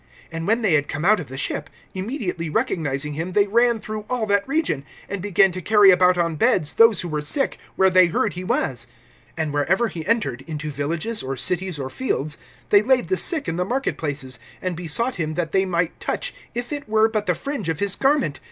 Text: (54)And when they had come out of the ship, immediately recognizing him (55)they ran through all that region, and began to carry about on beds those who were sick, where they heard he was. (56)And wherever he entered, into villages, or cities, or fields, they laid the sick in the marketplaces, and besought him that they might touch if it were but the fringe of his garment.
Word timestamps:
(54)And 0.33 0.47
when 0.47 0.63
they 0.63 0.73
had 0.73 0.87
come 0.87 1.05
out 1.05 1.19
of 1.19 1.27
the 1.27 1.37
ship, 1.37 1.69
immediately 1.93 2.49
recognizing 2.49 3.13
him 3.13 3.33
(55)they 3.33 3.47
ran 3.53 3.79
through 3.79 4.05
all 4.09 4.25
that 4.25 4.47
region, 4.47 4.83
and 5.07 5.21
began 5.21 5.51
to 5.51 5.61
carry 5.61 5.91
about 5.91 6.17
on 6.17 6.37
beds 6.37 6.73
those 6.73 7.01
who 7.01 7.07
were 7.07 7.21
sick, 7.21 7.59
where 7.75 7.91
they 7.91 8.07
heard 8.07 8.33
he 8.33 8.43
was. 8.43 8.87
(56)And 9.37 9.51
wherever 9.51 9.89
he 9.89 10.03
entered, 10.07 10.43
into 10.47 10.71
villages, 10.71 11.21
or 11.21 11.37
cities, 11.37 11.77
or 11.77 11.91
fields, 11.91 12.39
they 12.71 12.81
laid 12.81 13.09
the 13.09 13.15
sick 13.15 13.47
in 13.47 13.57
the 13.57 13.63
marketplaces, 13.63 14.39
and 14.59 14.75
besought 14.75 15.17
him 15.17 15.35
that 15.35 15.51
they 15.51 15.65
might 15.65 15.99
touch 15.99 16.33
if 16.55 16.73
it 16.73 16.89
were 16.89 17.07
but 17.07 17.27
the 17.27 17.35
fringe 17.35 17.69
of 17.69 17.77
his 17.77 17.95
garment. 17.95 18.39